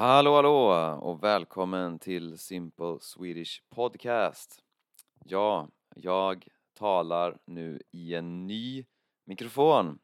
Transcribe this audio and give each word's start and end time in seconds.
Hallå 0.00 0.34
hallå 0.34 0.98
och 1.02 1.22
välkommen 1.22 1.98
till 1.98 2.38
Simple 2.38 2.98
Swedish 3.00 3.62
Podcast. 3.70 4.62
Ja, 5.24 5.68
jag 5.94 6.48
talar 6.74 7.38
nu 7.44 7.82
i 7.90 8.14
en 8.14 8.46
ny 8.46 8.84
mikrofon. 9.24 9.98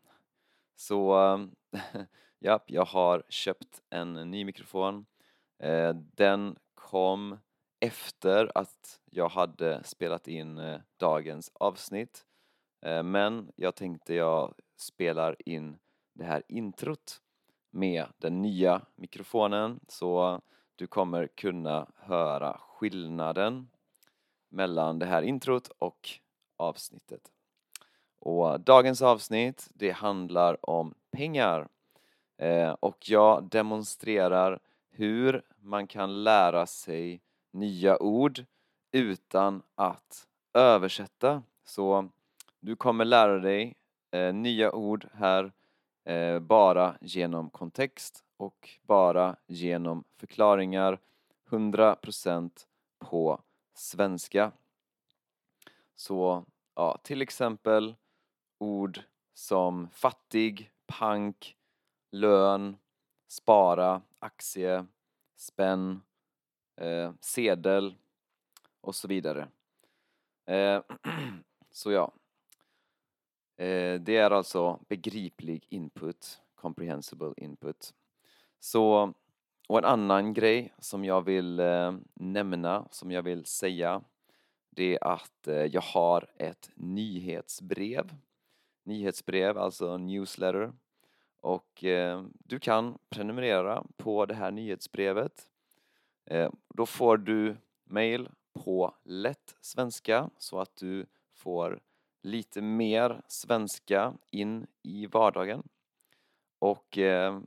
Så 0.74 1.14
ja, 2.38 2.60
jag 2.66 2.84
har 2.84 3.22
köpt 3.28 3.82
en 3.90 4.12
ny 4.12 4.44
mikrofon. 4.44 5.06
Eh, 5.62 5.94
den 5.94 6.56
kom 6.74 7.38
efter 7.80 8.52
att 8.54 9.00
jag 9.10 9.28
hade 9.28 9.84
spelat 9.84 10.28
in 10.28 10.58
eh, 10.58 10.80
dagens 10.96 11.50
avsnitt. 11.54 12.26
Eh, 12.86 13.02
men 13.02 13.52
jag 13.56 13.74
tänkte 13.74 14.14
jag 14.14 14.54
spelar 14.76 15.36
in 15.48 15.78
det 16.14 16.24
här 16.24 16.42
introt 16.48 17.22
med 17.76 18.06
den 18.18 18.42
nya 18.42 18.80
mikrofonen 18.94 19.80
så 19.88 20.40
du 20.76 20.86
kommer 20.86 21.26
kunna 21.26 21.86
höra 21.96 22.60
skillnaden 22.60 23.68
mellan 24.48 24.98
det 24.98 25.06
här 25.06 25.22
introt 25.22 25.68
och 25.78 26.10
avsnittet. 26.56 27.20
Och 28.18 28.60
dagens 28.60 29.02
avsnitt 29.02 29.68
det 29.74 29.90
handlar 29.90 30.70
om 30.70 30.94
pengar 31.10 31.68
eh, 32.36 32.70
och 32.70 33.10
jag 33.10 33.44
demonstrerar 33.44 34.60
hur 34.90 35.42
man 35.60 35.86
kan 35.86 36.24
lära 36.24 36.66
sig 36.66 37.20
nya 37.50 38.02
ord 38.02 38.44
utan 38.92 39.62
att 39.74 40.26
översätta. 40.54 41.42
Så 41.64 42.08
du 42.60 42.76
kommer 42.76 43.04
lära 43.04 43.38
dig 43.38 43.74
eh, 44.10 44.34
nya 44.34 44.72
ord 44.72 45.08
här 45.14 45.52
eh, 46.06 46.38
bara 46.38 46.96
genom 47.00 47.50
kontext 47.50 48.24
och 48.36 48.70
bara 48.82 49.36
genom 49.46 50.04
förklaringar 50.16 50.98
100% 51.50 52.50
på 52.98 53.40
svenska. 53.74 54.52
Så 55.96 56.44
ja, 56.74 56.98
till 57.02 57.22
exempel 57.22 57.94
ord 58.58 59.00
som 59.34 59.88
fattig, 59.90 60.70
pank, 60.86 61.56
lön, 62.10 62.76
spara, 63.28 64.02
aktie, 64.18 64.86
spänn, 65.36 66.02
eh, 66.76 67.12
sedel 67.20 67.94
och 68.80 68.94
så 68.94 69.08
vidare. 69.08 69.48
Eh, 70.46 70.82
så 71.70 71.92
ja, 71.92 72.12
Eh, 73.56 74.00
det 74.00 74.16
är 74.16 74.30
alltså 74.30 74.80
begriplig 74.88 75.66
input, 75.68 76.40
comprehensible 76.54 77.32
input. 77.36 77.94
Så, 78.60 79.12
och 79.68 79.78
en 79.78 79.84
annan 79.84 80.34
grej 80.34 80.74
som 80.78 81.04
jag 81.04 81.22
vill 81.22 81.60
eh, 81.60 81.94
nämna, 82.14 82.88
som 82.90 83.10
jag 83.10 83.22
vill 83.22 83.44
säga, 83.44 84.02
det 84.70 84.94
är 84.94 85.04
att 85.04 85.48
eh, 85.48 85.54
jag 85.54 85.80
har 85.80 86.30
ett 86.38 86.70
nyhetsbrev. 86.74 88.14
Nyhetsbrev, 88.84 89.58
alltså 89.58 89.96
newsletter. 89.96 90.72
Och 91.40 91.84
du 92.38 92.58
kan 92.58 92.98
prenumerera 93.08 93.84
på 93.96 94.26
det 94.26 94.34
här 94.34 94.50
nyhetsbrevet. 94.50 95.48
Då 96.74 96.86
får 96.86 97.16
du 97.16 97.56
mail 97.84 98.28
på 98.52 98.94
lätt 99.04 99.56
svenska 99.60 100.30
så 100.38 100.60
att 100.60 100.76
du 100.76 101.06
får 101.32 101.80
lite 102.26 102.62
mer 102.62 103.22
svenska 103.28 104.14
in 104.30 104.66
i 104.82 105.06
vardagen. 105.06 105.68
Och 106.58 106.98
eh, 106.98 107.40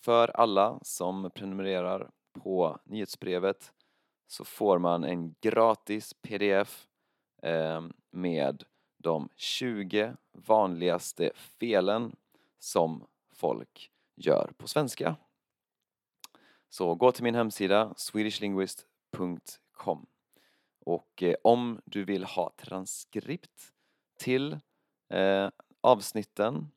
för 0.00 0.28
alla 0.28 0.78
som 0.82 1.30
prenumererar 1.34 2.10
på 2.32 2.78
nyhetsbrevet 2.84 3.72
så 4.26 4.44
får 4.44 4.78
man 4.78 5.04
en 5.04 5.34
gratis 5.40 6.14
pdf 6.14 6.88
ehm, 7.42 7.92
med 8.10 8.64
de 8.98 9.28
20 9.36 10.16
vanligaste 10.32 11.30
felen 11.34 12.16
som 12.58 13.06
folk 13.34 13.90
gör 14.16 14.52
på 14.56 14.68
svenska. 14.68 15.16
Så 16.68 16.94
gå 16.94 17.12
till 17.12 17.24
min 17.24 17.34
hemsida 17.34 17.94
swedishlinguist.com 17.96 20.06
och 20.80 21.22
eh, 21.22 21.34
om 21.44 21.80
du 21.84 22.04
vill 22.04 22.24
ha 22.24 22.52
transkript 22.56 23.72
till 24.22 24.58
eh, 25.10 25.48
avsnitten 25.80 26.68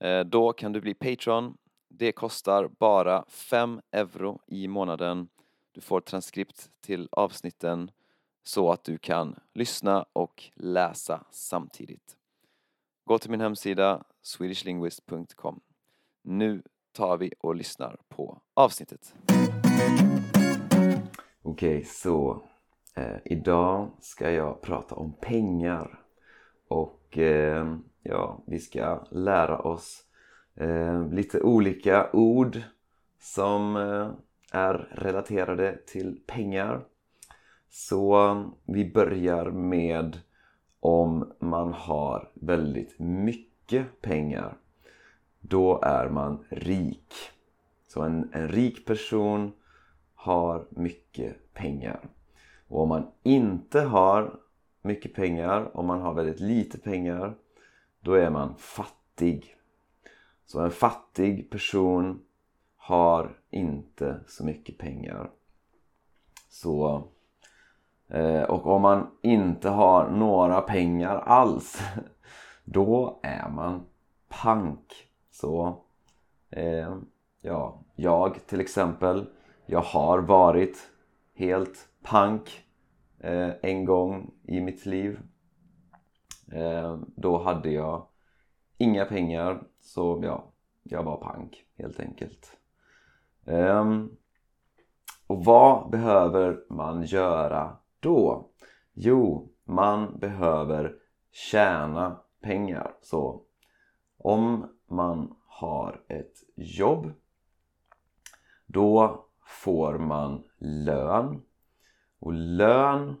eh, 0.00 0.20
då 0.20 0.52
kan 0.52 0.72
du 0.72 0.80
bli 0.80 0.94
Patreon. 0.94 1.56
Det 1.88 2.12
kostar 2.12 2.68
bara 2.78 3.24
5 3.28 3.80
euro 3.92 4.40
i 4.46 4.68
månaden. 4.68 5.28
Du 5.72 5.80
får 5.80 6.00
transkript 6.00 6.70
till 6.80 7.08
avsnitten 7.12 7.90
så 8.42 8.72
att 8.72 8.84
du 8.84 8.98
kan 8.98 9.38
lyssna 9.54 10.06
och 10.12 10.50
läsa 10.54 11.24
samtidigt. 11.30 12.16
Gå 13.04 13.18
till 13.18 13.30
min 13.30 13.40
hemsida 13.40 14.04
swedishlinguist.com. 14.22 15.60
Nu 16.22 16.62
tar 16.92 17.16
vi 17.16 17.32
och 17.40 17.54
lyssnar 17.54 17.96
på 18.08 18.40
avsnittet. 18.54 19.14
Okej, 21.42 21.78
okay, 21.78 21.84
så 21.84 22.42
eh, 22.96 23.16
idag 23.24 23.90
ska 24.00 24.30
jag 24.30 24.62
prata 24.62 24.94
om 24.94 25.12
pengar. 25.12 26.03
Och 26.74 27.18
eh, 27.18 27.76
ja, 28.02 28.42
vi 28.46 28.58
ska 28.58 29.04
lära 29.10 29.58
oss 29.58 30.04
eh, 30.54 31.08
lite 31.08 31.40
olika 31.40 32.10
ord 32.12 32.62
som 33.20 33.76
eh, 33.76 34.10
är 34.52 34.88
relaterade 34.92 35.78
till 35.86 36.20
pengar. 36.26 36.84
Så 37.70 38.36
vi 38.64 38.92
börjar 38.92 39.50
med 39.50 40.18
om 40.80 41.32
man 41.38 41.72
har 41.72 42.30
väldigt 42.34 42.98
mycket 42.98 44.02
pengar. 44.02 44.56
Då 45.40 45.80
är 45.82 46.08
man 46.08 46.44
rik. 46.48 47.14
Så 47.88 48.02
en, 48.02 48.30
en 48.32 48.48
rik 48.48 48.86
person 48.86 49.52
har 50.14 50.66
mycket 50.70 51.54
pengar. 51.54 52.00
Och 52.68 52.82
om 52.82 52.88
man 52.88 53.06
inte 53.22 53.80
har 53.80 54.43
mycket 54.84 55.14
pengar, 55.14 55.76
om 55.76 55.86
man 55.86 56.00
har 56.00 56.14
väldigt 56.14 56.40
lite 56.40 56.78
pengar, 56.78 57.34
då 58.00 58.14
är 58.14 58.30
man 58.30 58.54
fattig. 58.56 59.56
Så 60.46 60.60
en 60.60 60.70
fattig 60.70 61.50
person 61.50 62.20
har 62.76 63.36
inte 63.50 64.20
så 64.26 64.44
mycket 64.44 64.78
pengar. 64.78 65.30
Så 66.48 67.08
eh, 68.08 68.42
och 68.42 68.66
om 68.66 68.82
man 68.82 69.10
inte 69.22 69.68
har 69.68 70.10
några 70.10 70.60
pengar 70.60 71.16
alls 71.16 71.82
då 72.64 73.20
är 73.22 73.48
man 73.48 73.86
pank. 74.28 75.08
Så 75.30 75.80
eh, 76.50 76.96
ja, 77.40 77.80
jag 77.96 78.46
till 78.46 78.60
exempel 78.60 79.26
jag 79.66 79.80
har 79.80 80.18
varit 80.18 80.90
helt 81.34 81.88
pank 82.02 82.63
eh, 83.24 83.50
en 83.62 83.84
gång 83.84 84.30
i 84.42 84.60
mitt 84.60 84.86
liv. 84.86 85.20
Eh, 86.52 86.98
då 87.16 87.38
hade 87.38 87.70
jag 87.70 88.06
inga 88.78 89.04
pengar 89.04 89.62
så 89.80 90.20
ja, 90.22 90.52
jag 90.82 91.02
var 91.02 91.16
pank 91.16 91.64
helt 91.78 92.00
enkelt. 92.00 92.56
Eh, 93.46 93.84
och 95.26 95.44
vad 95.44 95.90
behöver 95.90 96.64
man 96.68 97.02
göra 97.02 97.76
då? 98.00 98.48
Jo, 98.92 99.48
man 99.64 100.18
behöver 100.18 100.96
tjäna 101.30 102.20
pengar. 102.40 102.94
Så 103.02 103.42
om 104.18 104.66
man 104.86 105.34
har 105.46 106.02
ett 106.08 106.36
jobb 106.56 107.12
då 108.66 109.24
får 109.46 109.98
man 109.98 110.44
lön. 110.58 111.42
Och 112.24 112.32
lön 112.32 113.16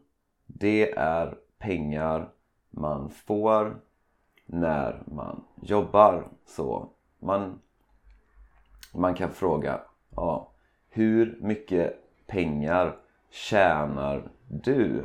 det 0.46 0.92
är 0.92 1.38
pengar 1.58 2.28
man 2.70 3.10
får 3.10 3.80
när 4.46 5.02
man 5.06 5.44
jobbar. 5.62 6.28
Så 6.46 6.88
man, 7.18 7.60
man 8.94 9.14
kan 9.14 9.30
fråga 9.30 9.80
ja, 10.16 10.52
hur 10.88 11.38
mycket 11.40 11.96
pengar 12.26 12.96
tjänar 13.30 14.30
du? 14.48 15.04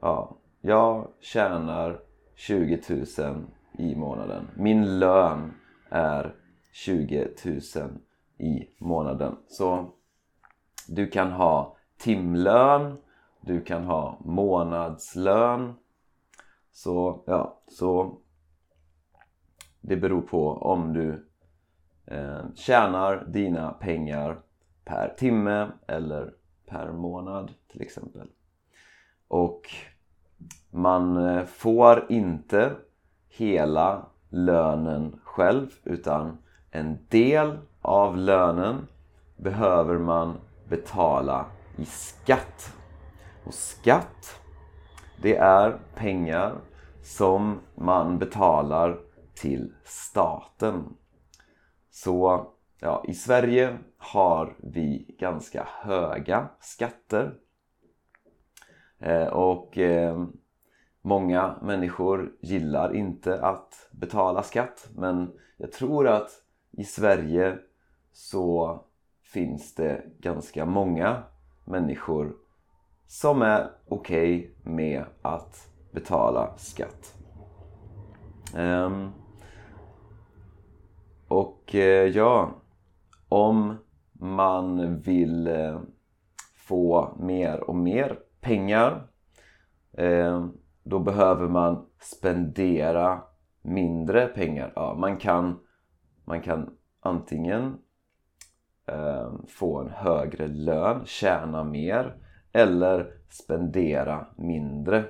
Ja, 0.00 0.36
jag 0.60 1.08
tjänar 1.20 2.00
20 2.34 2.80
000 3.18 3.46
i 3.72 3.96
månaden. 3.96 4.48
Min 4.54 4.98
lön 4.98 5.54
är 5.90 6.34
20 6.72 7.28
000 7.44 7.60
i 8.38 8.68
månaden. 8.78 9.36
Så 9.48 9.90
du 10.88 11.06
kan 11.06 11.32
ha 11.32 11.77
timlön, 11.98 12.96
du 13.40 13.60
kan 13.60 13.84
ha 13.84 14.18
månadslön. 14.24 15.74
Så 16.72 17.22
ja, 17.26 17.60
så 17.68 18.18
det 19.80 19.96
beror 19.96 20.20
på 20.20 20.52
om 20.52 20.92
du 20.92 21.26
eh, 22.06 22.40
tjänar 22.54 23.24
dina 23.28 23.72
pengar 23.72 24.40
per 24.84 25.14
timme 25.18 25.68
eller 25.86 26.34
per 26.66 26.92
månad 26.92 27.54
till 27.68 27.82
exempel. 27.82 28.28
Och 29.28 29.62
man 30.70 31.16
eh, 31.16 31.44
får 31.44 32.06
inte 32.08 32.76
hela 33.28 34.06
lönen 34.28 35.20
själv 35.24 35.68
utan 35.84 36.38
en 36.70 36.98
del 37.08 37.58
av 37.82 38.16
lönen 38.16 38.86
behöver 39.36 39.98
man 39.98 40.36
betala 40.68 41.46
i 41.78 41.84
skatt. 41.84 42.76
Och 43.44 43.54
skatt, 43.54 44.40
det 45.22 45.36
är 45.36 45.78
pengar 45.94 46.60
som 47.02 47.60
man 47.74 48.18
betalar 48.18 48.98
till 49.34 49.74
staten. 49.84 50.96
Så 51.90 52.46
ja, 52.80 53.04
i 53.08 53.14
Sverige 53.14 53.78
har 53.96 54.56
vi 54.58 55.16
ganska 55.18 55.68
höga 55.80 56.48
skatter. 56.60 57.34
Eh, 58.98 59.26
och 59.26 59.78
eh, 59.78 60.26
många 61.02 61.58
människor 61.62 62.32
gillar 62.40 62.94
inte 62.94 63.40
att 63.42 63.88
betala 63.90 64.42
skatt 64.42 64.88
men 64.94 65.32
jag 65.56 65.72
tror 65.72 66.08
att 66.08 66.30
i 66.70 66.84
Sverige 66.84 67.58
så 68.12 68.80
finns 69.22 69.74
det 69.74 70.02
ganska 70.18 70.66
många 70.66 71.22
människor 71.70 72.36
som 73.06 73.42
är 73.42 73.70
okej 73.88 74.38
okay 74.38 74.74
med 74.74 75.04
att 75.22 75.70
betala 75.92 76.56
skatt. 76.56 77.14
Um, 78.56 79.12
och 81.28 81.74
eh, 81.74 82.06
ja, 82.06 82.50
om 83.28 83.76
man 84.12 85.00
vill 85.00 85.46
eh, 85.46 85.80
få 86.54 87.14
mer 87.18 87.60
och 87.60 87.76
mer 87.76 88.18
pengar 88.40 89.06
ehm, 89.92 90.52
då 90.82 90.98
behöver 90.98 91.48
man 91.48 91.86
spendera 92.00 93.22
mindre 93.62 94.26
pengar. 94.26 94.72
Ja, 94.76 94.94
man, 94.94 95.16
kan, 95.16 95.58
man 96.24 96.40
kan 96.40 96.70
antingen 97.00 97.78
eh, 98.88 99.32
få 99.48 99.78
en 99.78 99.90
högre 99.90 100.46
lön, 100.46 101.02
tjäna 101.04 101.64
mer 101.64 102.14
eller 102.52 103.12
spendera 103.28 104.26
mindre. 104.36 105.04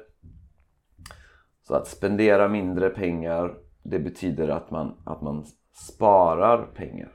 Så 1.63 1.75
att 1.75 1.87
spendera 1.87 2.49
mindre 2.49 2.91
pengar 2.91 3.55
det 3.83 3.99
betyder 3.99 4.49
att 4.49 4.71
man, 4.71 4.95
att 5.05 5.23
man 5.23 5.45
sparar 5.73 6.67
pengar. 6.67 7.13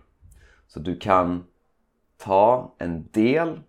Så 0.68 0.80
du 0.80 1.00
kan 1.00 1.44
ta 2.18 2.75
en 2.77 3.07
del 3.12 3.60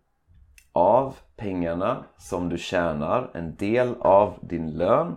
av 0.73 1.17
pengarna 1.37 2.05
som 2.17 2.49
du 2.49 2.59
tjänar, 2.59 3.31
en 3.35 3.57
del 3.57 3.95
av 4.01 4.39
din 4.43 4.71
lön 4.71 5.17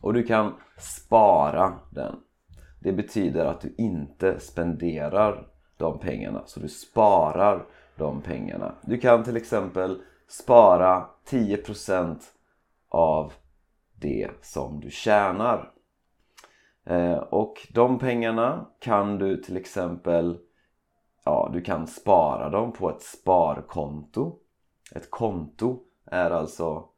och 0.00 0.14
du 0.14 0.22
kan 0.22 0.54
spara 0.78 1.72
den. 1.90 2.16
Det 2.80 2.92
betyder 2.92 3.44
att 3.44 3.60
du 3.60 3.74
inte 3.78 4.40
spenderar 4.40 5.46
de 5.78 5.98
pengarna, 5.98 6.42
så 6.46 6.60
du 6.60 6.68
sparar 6.68 7.66
de 7.96 8.22
pengarna. 8.22 8.74
Du 8.82 8.98
kan 8.98 9.24
till 9.24 9.36
exempel 9.36 10.02
spara 10.28 11.06
10% 11.26 12.18
av 12.88 13.32
det 13.94 14.30
som 14.40 14.80
du 14.80 14.90
tjänar. 14.90 15.72
Eh, 16.84 17.18
och 17.18 17.68
de 17.74 17.98
pengarna 17.98 18.66
kan 18.80 19.18
du 19.18 19.36
till 19.36 19.56
exempel 19.56 20.38
ja, 21.24 21.50
du 21.52 21.60
kan 21.60 21.86
spara 21.86 22.50
dem 22.50 22.72
på 22.72 22.90
ett 22.90 23.02
sparkonto. 23.02 24.38
Ett 24.94 25.10
konto 25.10 25.80
är 26.06 26.30
alltså 26.30 26.88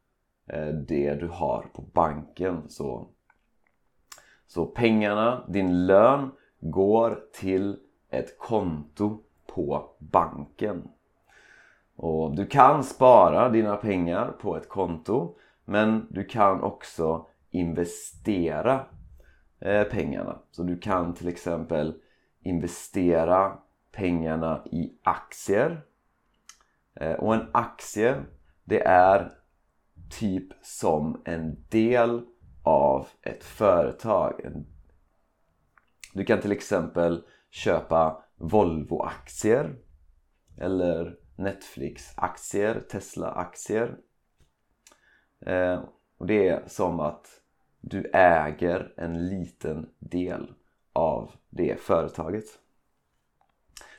eh, 0.47 0.69
det 0.69 1.15
du 1.15 1.29
har 1.29 1.67
på 1.75 1.83
banken. 1.83 2.63
Så, 2.69 3.09
så 4.47 4.67
pengarna, 4.67 5.45
din 5.49 5.87
lön, 5.87 6.31
går 6.61 7.21
till 7.33 7.79
ett 8.11 8.39
konto 8.39 9.19
på 9.47 9.91
banken. 9.99 10.89
Och 11.97 12.37
du 12.37 12.47
kan 12.47 12.85
spara 12.85 13.49
dina 13.49 13.77
pengar 13.77 14.33
på 14.41 14.57
ett 14.57 14.69
konto 14.69 15.37
men 15.65 16.07
du 16.11 16.25
kan 16.25 16.63
också 16.63 17.27
investera 17.51 18.87
eh, 19.59 19.85
pengarna. 19.85 20.39
Så 20.51 20.63
du 20.63 20.79
kan 20.79 21.15
till 21.15 21.29
exempel 21.29 21.95
investera 22.43 23.59
pengarna 23.93 24.65
i 24.71 24.93
aktier. 25.03 25.83
Eh, 26.95 27.13
och 27.13 27.35
en 27.35 27.49
aktie 27.53 28.17
det 28.65 28.83
är 28.87 29.33
typ 30.11 30.47
som 30.63 31.23
en 31.25 31.65
del 31.69 32.23
av 32.63 33.07
ett 33.23 33.45
företag. 33.45 34.65
Du 36.13 36.25
kan 36.25 36.41
till 36.41 36.53
exempel 36.53 37.23
köpa 37.51 38.25
Volvo-aktier 38.37 39.77
eller 40.59 41.17
Netflix-aktier, 41.37 42.81
Tesla-aktier. 42.81 43.97
Eh, 45.41 45.85
och 46.19 46.27
det 46.27 46.49
är 46.49 46.65
som 46.67 47.01
att 47.01 47.41
du 47.81 48.11
äger 48.13 48.93
en 48.97 49.29
liten 49.29 49.91
del 49.99 50.53
av 50.93 51.33
det 51.51 51.81
företaget. 51.81 52.45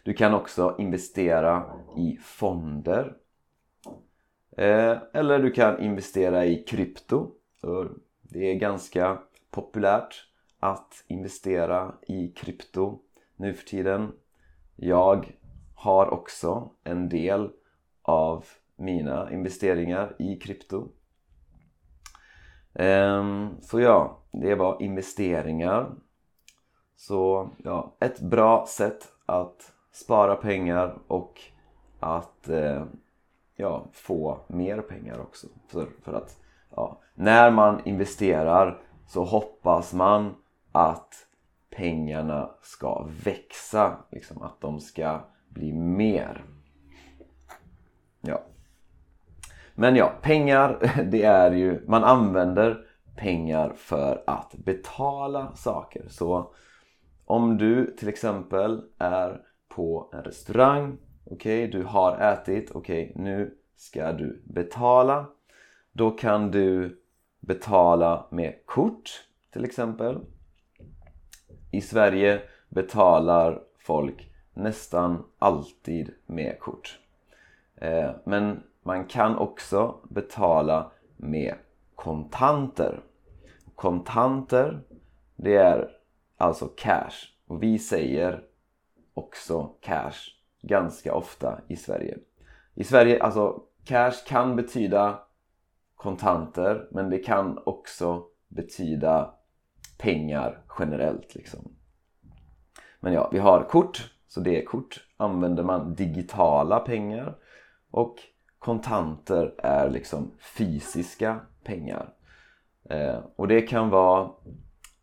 Du 0.04 0.13
kan 0.13 0.33
också 0.33 0.75
investera 0.80 1.80
i 1.97 2.18
fonder. 2.24 3.18
Eh, 4.57 4.97
eller 5.13 5.39
du 5.39 5.51
kan 5.51 5.80
investera 5.80 6.45
i 6.45 6.63
krypto. 6.63 7.31
Det 8.21 8.51
är 8.51 8.56
ganska 8.56 9.21
populärt 9.50 10.27
att 10.59 11.04
investera 11.07 11.95
i 12.07 12.27
krypto 12.27 13.00
nu 13.42 13.54
för 13.54 13.66
tiden. 13.66 14.12
Jag 14.76 15.32
har 15.76 16.14
också 16.14 16.70
en 16.84 17.10
del 17.10 17.50
av 18.02 18.46
mina 18.76 19.32
investeringar 19.32 20.16
i 20.20 20.36
krypto. 20.36 20.88
Ehm, 22.74 23.50
så 23.62 23.80
ja, 23.80 24.18
det 24.32 24.56
var 24.56 24.82
investeringar. 24.82 25.92
Så 26.96 27.50
ja, 27.64 27.96
ett 28.00 28.20
bra 28.20 28.66
sätt 28.68 29.08
att 29.26 29.74
spara 29.92 30.36
pengar 30.36 30.98
och 31.07 31.42
att 32.00 32.50
eh, 32.50 32.86
ja, 33.56 33.86
få 33.92 34.40
mer 34.48 34.81
pengar 34.81 35.19
också. 35.19 35.48
För, 35.68 35.88
för 36.04 36.14
att 36.14 36.40
ja, 36.76 37.02
när 37.14 37.52
man 37.52 37.81
investerar 37.86 38.81
så 39.07 39.24
hoppas 39.24 39.94
man 39.94 40.36
att 40.71 41.28
pengarna 41.71 42.49
ska 42.61 43.07
växa. 43.23 43.97
Liksom 44.11 44.42
att 44.42 44.61
de 44.61 44.80
ska 44.80 45.21
bli 45.49 45.73
mer. 45.73 46.45
Ja. 48.21 48.44
Men 49.75 49.95
ja, 49.95 50.13
pengar 50.21 50.92
det 51.11 51.23
är 51.23 51.51
ju, 51.51 51.83
man 51.87 52.04
använder 52.04 52.85
pengar 53.16 53.73
för 53.75 54.23
att 54.28 54.56
betala 54.56 55.56
saker. 55.56 56.06
Så 56.07 56.54
om 57.25 57.57
du 57.57 57.95
till 57.99 58.09
exempel 58.09 58.81
är 58.97 59.42
på 59.69 60.09
en 60.13 60.23
restaurang, 60.23 60.97
okej, 61.25 61.68
okay, 61.68 61.80
du 61.80 61.85
har 61.85 62.18
ätit, 62.18 62.71
okej, 62.71 63.09
okay, 63.11 63.23
nu 63.23 63.57
ska 63.75 64.11
du 64.11 64.44
betala. 64.45 65.25
Då 65.92 66.11
kan 66.11 66.51
du 66.51 66.99
betala 67.40 68.28
med 68.31 68.66
kort 68.66 69.09
till 69.51 69.66
exempel 69.66 70.19
i 71.71 71.81
Sverige 71.81 72.42
betalar 72.69 73.61
folk 73.80 74.33
nästan 74.54 75.23
alltid 75.40 76.13
med 76.25 76.59
kort. 76.59 76.99
Eh, 77.75 78.11
men 78.23 78.63
man 78.83 79.06
kan 79.06 79.37
också 79.37 79.95
betala 80.09 80.92
med 81.18 81.56
kontanter. 81.95 83.04
Kontanter, 83.75 84.81
det 85.35 85.56
är 85.56 85.92
alltså 86.37 86.68
cash. 86.68 87.13
Och 87.47 87.63
vi 87.63 87.80
säger 87.80 88.44
också 89.13 89.69
cash 89.81 90.18
ganska 90.61 91.13
ofta 91.13 91.61
i 91.68 91.75
Sverige. 91.75 92.18
I 92.75 92.83
Sverige, 92.83 93.23
alltså 93.23 93.63
cash 93.85 94.28
kan 94.28 94.56
betyda 94.56 95.19
kontanter 95.95 96.87
men 96.92 97.09
det 97.09 97.18
kan 97.18 97.59
också 97.66 98.23
betyda 98.47 99.33
pengar 100.02 100.64
generellt 100.80 101.36
liksom. 101.36 101.76
Men 103.00 103.14
ja, 103.14 103.30
vi 103.31 103.40
har 103.40 103.64
kort, 103.64 104.14
så 104.28 104.40
det 104.40 104.62
är 104.62 104.66
kort. 104.66 105.08
Använder 105.18 105.64
man 105.64 105.94
digitala 105.94 106.80
pengar 106.80 107.36
och 107.92 108.16
kontanter 108.60 109.56
är 109.58 109.90
liksom 109.90 110.31
fysiska 110.58 111.40
pengar. 111.64 112.14
Eh, 112.84 113.20
och 113.36 113.48
det 113.48 113.62
kan 113.62 113.90
vara 113.90 114.31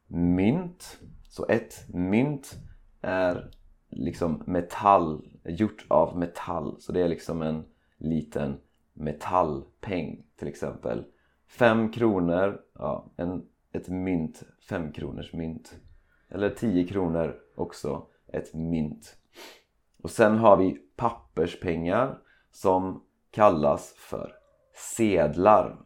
mynt. 0.06 0.98
Så 1.28 1.46
ett 1.48 1.88
mynt 1.88 2.54
är 3.00 3.50
liksom 3.90 4.42
metall, 4.46 5.28
gjort 5.44 5.86
av 5.88 6.18
metall. 6.18 6.76
Så 6.80 6.92
det 6.92 7.02
är 7.02 7.08
liksom 7.08 7.42
en 7.42 7.64
liten 7.96 8.60
metallpeng 8.92 10.22
till 10.36 10.48
exempel. 10.48 11.04
5 11.48 11.92
kronor, 11.92 12.60
ja, 12.74 13.10
en, 13.16 13.44
ett 13.78 13.88
mynt, 13.88 14.42
fem 14.68 14.92
kronors 14.92 15.32
mynt. 15.32 15.76
Eller 16.28 16.50
tio 16.50 16.88
kronor 16.88 17.36
också, 17.54 18.06
ett 18.32 18.54
mynt. 18.54 19.16
Och 20.02 20.10
sen 20.10 20.38
har 20.38 20.56
vi 20.56 20.82
papperspengar 20.96 22.18
som 22.50 23.04
kallas 23.30 23.94
för 23.96 24.34
sedlar. 24.96 25.76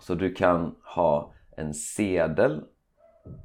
Så 0.00 0.14
du 0.14 0.34
kan 0.34 0.76
ha 0.82 1.32
en 1.56 1.74
sedel 1.74 2.64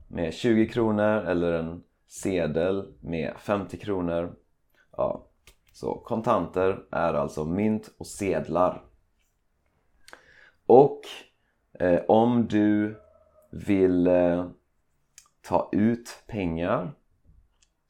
med 0.07 0.33
20 0.33 0.67
kronor 0.67 1.17
eller 1.17 1.53
en 1.53 1.83
sedel 2.07 2.93
med 3.00 3.33
50 3.38 3.77
kronor. 3.77 4.36
Ja, 4.98 5.25
så 5.74 5.93
kontanter 5.93 6.83
är 6.91 7.13
alltså 7.13 7.45
mynt 7.45 7.91
och 7.98 8.07
sedlar. 8.07 8.83
Och 10.65 11.01
eh, 11.79 12.01
om 12.07 12.48
du 12.48 13.00
vill 13.51 14.08
eh, 14.08 14.46
ta 15.41 15.70
ut 15.72 16.24
pengar 16.27 16.93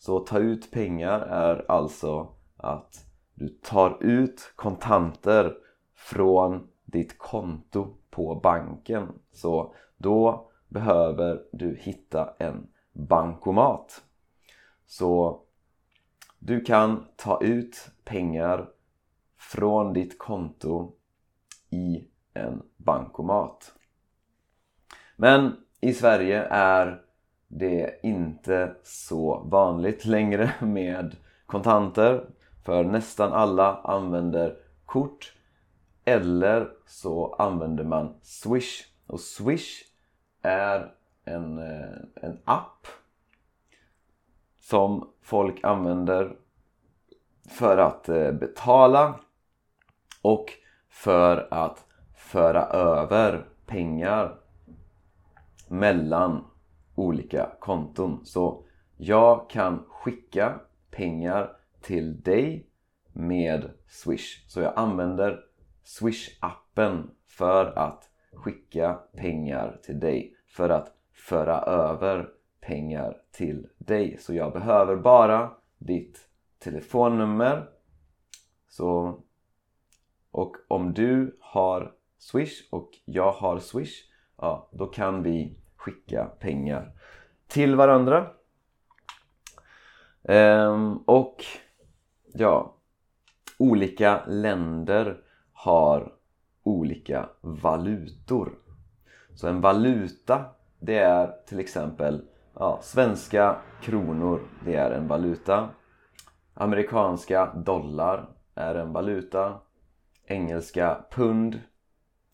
så 0.01 0.20
ta 0.20 0.39
ut 0.39 0.72
pengar 0.72 1.20
är 1.20 1.72
alltså 1.72 2.27
att 2.58 3.06
du 3.34 3.48
tar 3.48 4.03
ut 4.03 4.53
kontanter 4.56 5.58
från 5.96 6.68
ditt 6.86 7.18
konto 7.18 7.98
på 8.10 8.36
banken. 8.36 9.20
Så 9.32 9.74
då 9.98 10.50
behöver 10.68 11.44
du 11.51 11.75
hitta 11.75 12.34
en 12.39 12.68
bankomat. 12.94 14.03
Så 14.86 15.41
du 16.39 16.62
kan 16.62 17.06
ta 17.15 17.41
ut 17.41 17.89
pengar 18.03 18.70
från 19.38 19.94
ditt 19.94 20.20
konto 20.20 20.91
i 21.70 22.08
en 22.34 22.63
bankomat. 22.77 23.74
Men 25.22 25.58
i 25.82 25.94
Sverige 25.94 26.44
är 26.50 27.01
det 27.48 28.00
inte 28.04 28.75
så 28.84 29.40
vanligt 29.40 30.06
längre 30.06 30.51
med 30.60 31.16
kontanter 31.46 32.25
för 32.63 32.84
nästan 32.84 33.34
alla 33.34 33.78
använder 33.78 34.58
kort 34.86 35.34
eller 36.06 36.70
så 36.86 37.34
använder 37.34 37.84
man 37.84 38.16
Swish. 38.22 38.86
Och 39.08 39.20
Swish 39.20 39.84
är 40.42 40.92
en, 41.25 41.58
eh, 41.58 41.98
en 42.16 42.40
app 42.46 42.88
som 44.60 45.10
folk 45.22 45.63
använder 45.63 46.36
för 47.50 47.78
att 47.78 48.10
eh, 48.10 48.32
betala 48.32 49.20
och 50.22 50.46
för 50.90 51.48
att 51.51 51.86
föra 52.16 52.66
över 52.66 53.46
pengar 53.66 54.40
mellan 55.72 56.46
olika 56.96 57.50
konton. 57.60 58.25
Så 58.25 58.63
jag 58.98 59.50
kan 59.50 59.84
skicka 59.88 60.60
pengar 60.90 61.58
till 61.82 62.22
dig 62.22 62.68
med 63.13 63.72
Swish. 63.88 64.46
Så 64.48 64.62
jag 64.62 64.74
använder 64.75 65.40
Swish-appen 65.84 67.10
för 67.25 67.66
att 67.78 68.10
skicka 68.34 68.94
pengar 68.94 69.80
till 69.84 70.00
dig. 70.00 70.36
För 70.48 70.70
att 70.70 70.96
föra 71.13 71.62
över 71.62 72.30
pengar 72.62 73.18
till 73.32 73.68
dig. 73.78 74.18
Så 74.20 74.34
jag 74.34 74.54
behöver 74.54 74.96
bara 74.96 75.51
ditt 75.78 76.30
telefonnummer. 76.60 77.70
Så, 78.68 79.22
och 80.32 80.56
om 80.68 80.94
du 80.94 81.38
har 81.40 81.94
Swish 82.18 82.68
och 82.70 82.90
jag 83.06 83.32
har 83.32 83.60
Swish, 83.60 84.12
ja, 84.38 84.70
då 84.72 84.86
kan 84.88 85.24
vi 85.24 85.61
skicka 85.81 86.25
pengar 86.25 86.91
till 87.47 87.75
varandra. 87.75 88.27
Ehm, 90.23 90.97
och 90.97 91.45
ja, 92.33 92.75
olika 93.57 94.25
länder 94.25 95.21
har 95.53 96.13
olika 96.63 97.29
valutor. 97.41 98.51
Så 99.35 99.47
en 99.47 99.61
valuta 99.61 100.45
det 100.79 100.97
är 100.97 101.35
till 101.45 101.59
exempel 101.59 102.21
ja, 102.53 102.79
svenska 102.81 103.55
kronor, 103.81 104.41
det 104.65 104.75
är 104.75 104.91
en 104.91 105.07
valuta. 105.07 105.69
Amerikanska 106.53 107.53
dollar 107.53 108.29
är 108.55 108.75
en 108.75 108.93
valuta. 108.93 109.59
Engelska 110.25 111.05
pund 111.11 111.61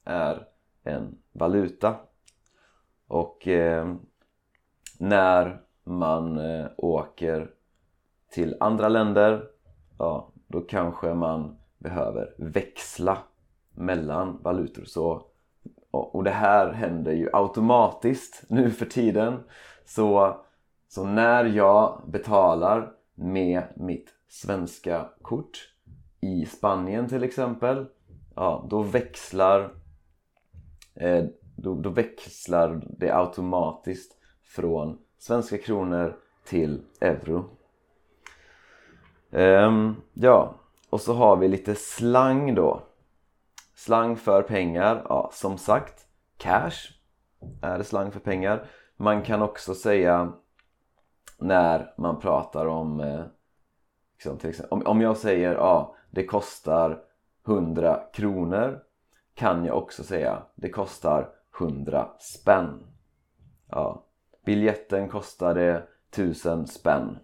är 0.06 0.48
en 0.84 1.18
valuta. 1.32 1.96
Och 3.08 3.48
eh, 3.48 3.96
när 4.98 5.62
man 5.84 6.38
eh, 6.38 6.66
åker 6.78 7.52
till 8.32 8.58
andra 8.60 8.90
länder 8.90 9.44
ja, 9.98 10.32
då 10.48 10.62
kanske 10.62 11.14
man 11.14 11.58
behöver 11.78 12.34
växla 12.38 13.18
mellan 13.72 14.38
valutor. 14.42 14.84
Så, 14.86 15.26
och 15.92 16.24
det 16.24 16.32
här 16.32 16.72
händer 16.72 17.12
ju 17.12 17.30
automatiskt 17.34 18.44
nu 18.50 18.72
för 18.72 18.86
tiden. 18.86 19.44
Så, 19.86 20.38
så 20.88 21.06
när 21.06 21.46
jag 21.46 22.02
betalar 22.08 22.92
med 23.16 23.64
mitt 23.76 24.10
svenska 24.28 25.10
kort 25.22 25.74
i 26.22 26.46
Spanien 26.46 27.10
till 27.10 27.24
exempel 27.24 27.86
ja, 28.36 28.66
då 28.70 28.82
växlar 28.82 29.74
eh, 30.96 31.26
då, 31.58 31.76
då 31.76 31.90
växlar 31.90 32.82
det 32.98 33.12
automatiskt 33.12 34.18
från 34.44 34.98
svenska 35.18 35.58
kronor 35.58 36.18
till 36.46 36.82
euro. 37.02 37.50
Ehm, 39.32 39.96
ja, 40.14 40.56
och 40.90 41.02
så 41.02 41.14
har 41.14 41.38
vi 41.38 41.48
lite 41.48 41.76
slang 41.76 42.56
då. 42.56 42.82
Slang 43.76 44.16
för 44.16 44.42
pengar, 44.42 45.06
ja 45.10 45.30
som 45.34 45.58
sagt 45.58 46.08
cash 46.38 46.94
är 47.62 47.84
slang 47.84 48.12
för 48.12 48.20
pengar. 48.20 48.66
Man 48.98 49.22
kan 49.22 49.42
också 49.42 49.76
säga 49.76 50.34
när 51.40 51.94
man 51.98 52.20
pratar 52.20 52.66
om 52.66 53.00
eh, 53.00 53.24
liksom 54.14 54.38
till 54.38 54.50
exempel, 54.50 54.78
om, 54.78 54.88
om 54.88 55.02
jag 55.02 55.18
säger 55.18 55.54
ja, 55.54 55.96
det 56.12 56.26
kostar 56.26 57.02
100 57.48 58.04
kronor 58.14 58.80
kan 59.34 59.66
jag 59.66 59.78
också 59.78 60.04
säga 60.04 60.44
det 60.56 60.70
kostar 60.70 61.30
100 61.60 62.10
spänn. 62.20 62.84
Ja, 63.70 64.06
biljetten 64.46 65.10
kostade 65.10 65.88
1000 66.10 66.68
spänn. 66.68 67.18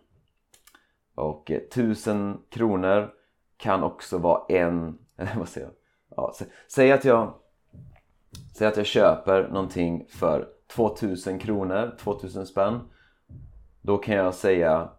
Och 1.15 1.51
eh, 1.51 1.57
1000 1.57 2.41
kronor 2.49 3.13
kan 3.57 3.83
också 3.83 4.17
vara 4.17 4.45
en... 4.49 4.97
Eller 5.17 5.35
vad 5.35 5.49
säger 5.49 5.67
jag? 5.67 5.75
Ja, 6.17 6.33
säg 6.67 6.91
att 6.91 7.05
jag 7.05 7.33
Säg 8.55 8.67
att 8.67 8.77
jag 8.77 8.85
köper 8.85 9.47
någonting 9.47 10.05
för 10.09 10.49
2000 10.67 11.39
kronor, 11.39 11.95
2000 11.99 12.45
spänn. 12.45 12.79
Då 13.81 13.97
kan 13.97 14.15
jag 14.15 14.33
säga 14.33 14.89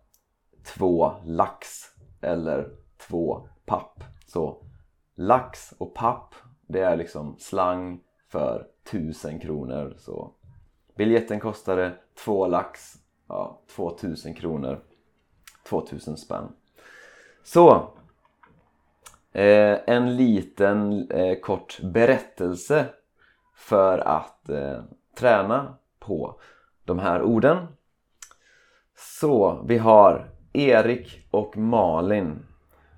två 0.64 1.12
lax 1.24 1.68
eller 2.20 2.70
två 3.08 3.48
papp. 3.66 4.04
Så 4.26 4.64
lax 5.14 5.74
och 5.78 5.94
papp, 5.94 6.34
det 6.66 6.80
är 6.80 6.96
liksom 6.96 7.36
slang 7.38 8.00
för 8.28 8.66
1000 8.86 9.40
kronor. 9.40 9.94
Så 9.98 10.30
biljetten 10.94 11.40
kostade 11.40 11.92
två 12.14 12.46
lax, 12.46 12.94
ja, 13.28 13.60
2000 13.76 14.34
kronor, 14.34 14.80
2000 15.68 16.16
spänn. 16.16 16.48
Så 17.42 17.88
eh, 19.32 19.78
en 19.86 20.16
liten 20.16 21.10
eh, 21.10 21.40
kort 21.40 21.80
berättelse 21.82 22.86
för 23.54 23.98
att 23.98 24.48
eh, 24.48 24.82
träna 25.14 25.74
på 25.98 26.40
de 26.84 26.98
här 26.98 27.22
orden. 27.22 27.66
Så 28.96 29.62
vi 29.66 29.78
har 29.78 30.30
Erik 30.52 31.26
och 31.30 31.56
Malin. 31.56 32.46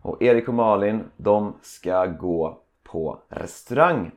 Och 0.03 0.23
Erik 0.23 0.49
och 0.49 0.55
Malin 0.55 1.05
de 1.17 1.55
ska 1.63 2.07
gå 2.07 2.61
på 2.83 3.21
restaurang. 3.29 4.11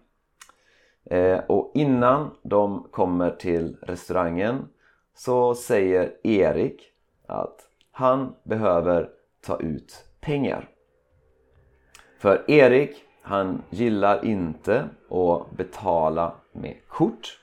Eh, 1.10 1.40
och 1.40 1.72
innan 1.74 2.32
de 2.42 2.88
kommer 2.92 3.32
till 3.32 3.78
restaurangen 3.82 4.68
så 5.16 5.56
säger 5.56 6.28
Erik 6.28 6.82
att 7.28 7.60
han 7.92 8.36
behöver 8.44 9.10
ta 9.46 9.60
ut 9.60 10.06
pengar. 10.22 10.70
För 12.20 12.52
Erik 12.52 13.04
han 13.22 13.62
gillar 13.70 14.26
inte 14.26 14.90
att 15.10 15.52
betala 15.58 16.36
med 16.52 16.76
kort. 16.88 17.42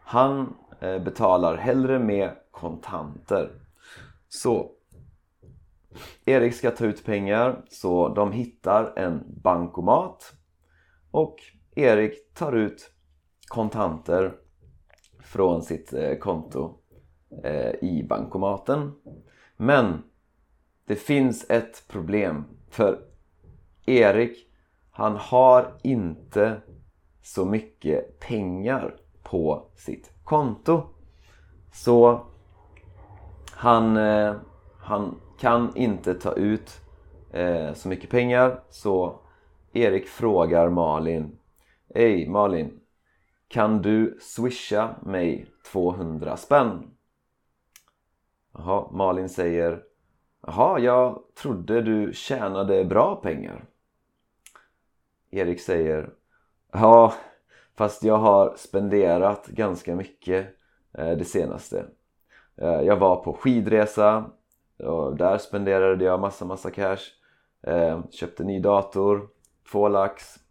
Han 0.00 0.54
eh, 0.80 0.98
betalar 0.98 1.56
hellre 1.56 1.98
med 1.98 2.30
kontanter. 2.50 3.50
Så 4.28 4.70
Erik 6.24 6.54
ska 6.54 6.70
ta 6.70 6.84
ut 6.84 7.04
pengar 7.04 7.62
så 7.68 8.08
de 8.08 8.32
hittar 8.32 8.92
en 8.96 9.24
bankomat 9.42 10.32
och 11.10 11.36
Erik 11.74 12.34
tar 12.34 12.52
ut 12.52 12.90
kontanter 13.48 14.36
från 15.20 15.62
sitt 15.62 15.92
eh, 15.92 16.14
konto 16.14 16.74
eh, 17.44 17.74
i 17.80 18.06
bankomaten. 18.08 18.92
Men 19.56 20.02
det 20.86 20.96
finns 20.96 21.50
ett 21.50 21.84
problem 21.88 22.44
för 22.70 22.98
Erik 23.86 24.48
han 24.90 25.16
har 25.16 25.72
inte 25.82 26.60
så 27.22 27.44
mycket 27.44 28.20
pengar 28.20 28.96
på 29.22 29.66
sitt 29.76 30.12
konto. 30.24 30.82
Så 31.72 32.26
han, 33.50 33.96
eh, 33.96 34.34
han 34.78 35.20
kan 35.38 35.76
inte 35.76 36.14
ta 36.14 36.32
ut 36.32 36.80
så 37.74 37.88
mycket 37.88 38.10
pengar 38.10 38.60
så 38.70 39.20
Erik 39.72 40.08
frågar 40.08 40.70
Malin 40.70 41.38
Hej 41.94 42.28
Malin, 42.28 42.80
kan 43.48 43.82
du 43.82 44.18
swisha 44.20 44.94
mig 45.02 45.46
200 45.72 46.36
spänn? 46.36 46.90
Jaha, 48.52 48.90
Malin 48.92 49.28
säger 49.28 49.82
Jaha, 50.46 50.78
jag 50.78 51.22
trodde 51.34 51.82
du 51.82 52.12
tjänade 52.12 52.84
bra 52.84 53.16
pengar. 53.16 53.64
Erik 55.30 55.60
säger 55.60 56.10
Ja, 56.72 57.14
fast 57.74 58.02
jag 58.02 58.16
har 58.16 58.54
spenderat 58.56 59.46
ganska 59.46 59.96
mycket 59.96 60.46
eh, 60.98 61.10
det 61.10 61.24
senaste. 61.24 61.86
Eh, 62.56 62.80
jag 62.80 62.96
var 62.96 63.16
på 63.16 63.32
skidresa 63.32 64.30
och 64.78 65.16
där 65.16 65.38
spenderade 65.38 66.04
jag 66.04 66.20
massa 66.20 66.44
massa 66.44 66.70
cash. 66.70 67.02
Eh, 67.62 68.00
köpte 68.10 68.44
ny 68.44 68.60
dator, 68.60 69.28
två 69.72 69.88
lax. 69.88 70.41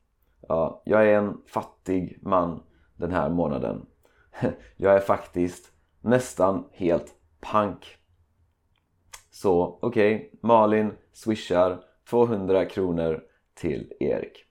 Ja, 0.51 0.81
jag 0.85 1.09
är 1.09 1.17
en 1.17 1.41
fattig 1.47 2.19
man 2.21 2.63
den 2.95 3.11
här 3.11 3.29
månaden. 3.29 3.85
Jag 4.77 4.95
är 4.95 4.99
faktiskt 4.99 5.71
nästan 6.01 6.67
helt 6.71 7.15
pank. 7.41 7.97
Så 9.29 9.79
okej, 9.81 10.15
okay, 10.15 10.29
Malin 10.41 10.93
swishar 11.13 11.83
200 12.09 12.65
kronor 12.65 13.23
till 13.53 13.93
Erik. 13.99 14.45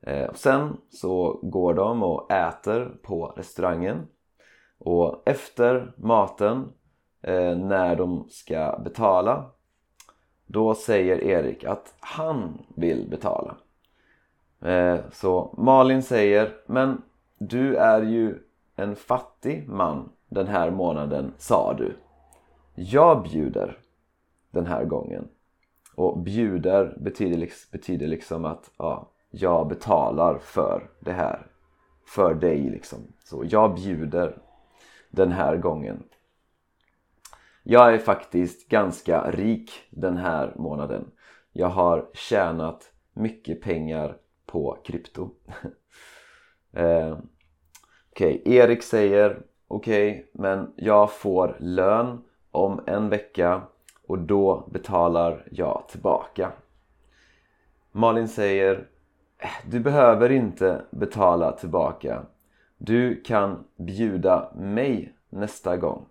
Eh, 0.00 0.32
sen 0.34 0.76
så 0.90 1.40
går 1.42 1.74
de 1.74 2.02
och 2.02 2.32
äter 2.32 2.98
på 3.02 3.26
restaurangen 3.26 4.06
och 4.78 5.22
efter 5.26 5.94
maten 5.96 6.72
eh, 7.22 7.56
när 7.56 7.96
de 7.96 8.26
ska 8.30 8.80
betala 8.84 9.50
då 10.46 10.74
säger 10.74 11.24
Erik 11.24 11.64
att 11.64 11.94
han 12.00 12.66
vill 12.76 13.10
betala. 13.10 13.56
Eh, 14.64 15.00
så 15.12 15.54
Malin 15.58 16.02
säger 16.02 16.54
Men 16.66 17.02
du 17.38 17.76
är 17.76 18.02
ju 18.02 18.38
en 18.76 18.96
fattig 18.96 19.68
man 19.68 20.12
den 20.28 20.46
här 20.46 20.70
månaden 20.70 21.32
sa 21.38 21.74
du. 21.74 21.96
Jag 22.74 23.22
bjuder 23.22 23.78
den 24.50 24.66
här 24.66 24.84
gången. 24.84 25.28
Och 25.94 26.18
bjuder 26.18 26.96
betyder, 27.00 27.48
betyder 27.72 28.06
liksom 28.06 28.44
att 28.44 28.70
ja, 28.78 29.10
jag 29.30 29.68
betalar 29.68 30.38
för 30.38 30.90
det 31.00 31.12
här. 31.12 31.46
För 32.06 32.34
dig 32.34 32.70
liksom. 32.70 32.98
Så 33.24 33.44
jag 33.48 33.74
bjuder 33.74 34.38
den 35.10 35.32
här 35.32 35.56
gången. 35.56 36.02
Jag 37.62 37.94
är 37.94 37.98
faktiskt 37.98 38.68
ganska 38.68 39.30
rik 39.30 39.70
den 39.90 40.16
här 40.16 40.52
månaden. 40.56 41.10
Jag 41.52 41.68
har 41.68 42.06
tjänat 42.14 42.92
mycket 43.12 43.62
pengar 43.62 44.16
på 44.54 44.78
krypto. 44.84 45.30
eh, 46.72 47.18
Okej, 48.10 48.40
okay. 48.40 48.54
Erik 48.54 48.82
säger 48.82 49.42
okej, 49.68 50.10
okay, 50.10 50.24
men 50.32 50.72
jag 50.76 51.12
får 51.12 51.56
lön 51.60 52.24
om 52.50 52.80
en 52.86 53.08
vecka 53.08 53.62
och 54.06 54.18
då 54.18 54.68
betalar 54.72 55.48
jag 55.50 55.84
tillbaka. 55.88 56.52
Malin 57.92 58.28
säger 58.28 58.88
eh, 59.38 59.48
du 59.70 59.80
behöver 59.80 60.30
inte 60.32 60.84
betala 60.90 61.52
tillbaka. 61.52 62.26
Du 62.78 63.22
kan 63.22 63.64
bjuda 63.76 64.52
mig 64.54 65.14
nästa 65.28 65.76
gång. 65.76 66.06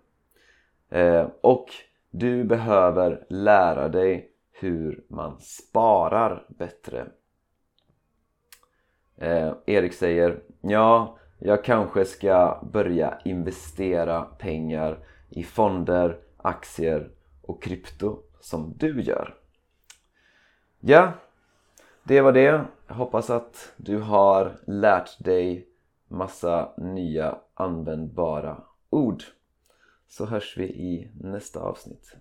Eh, 0.88 1.26
och 1.40 1.66
du 2.10 2.44
behöver 2.44 3.26
lära 3.28 3.88
dig 3.88 4.30
hur 4.52 5.04
man 5.08 5.40
sparar 5.40 6.46
bättre. 6.48 7.06
Eh, 9.16 9.52
Erik 9.66 9.92
säger 9.92 10.40
ja, 10.60 11.18
jag 11.38 11.64
kanske 11.64 12.04
ska 12.04 12.60
börja 12.72 13.18
investera 13.24 14.22
pengar 14.22 14.98
i 15.30 15.42
fonder, 15.42 16.18
aktier 16.36 17.10
och 17.42 17.62
krypto 17.62 18.18
som 18.40 18.74
du 18.76 19.02
gör. 19.02 19.34
Ja, 20.80 21.12
det 22.02 22.20
var 22.20 22.32
det. 22.32 22.64
Jag 22.86 22.94
hoppas 22.94 23.30
att 23.30 23.72
du 23.76 23.98
har 23.98 24.56
lärt 24.66 25.24
dig 25.24 25.68
massa 26.08 26.72
nya 26.76 27.38
användbara 27.54 28.56
ord. 28.90 29.22
Så 30.08 30.26
hörs 30.26 30.56
vi 30.56 30.64
i 30.64 31.10
nästa 31.20 31.60
avsnitt. 31.60 32.16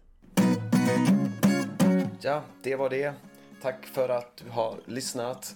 Ja, 2.22 2.42
det 2.64 2.76
var 2.76 2.90
det. 2.90 3.14
Tack 3.62 3.86
för 3.86 4.10
att 4.10 4.38
du 4.38 4.50
har 4.50 4.76
lyssnat. 4.86 5.56